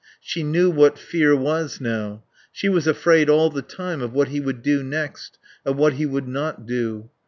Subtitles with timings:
[0.19, 2.23] She knew what fear was now.
[2.51, 6.07] She was afraid all the time of what he would do next, of what he
[6.07, 7.11] would not do.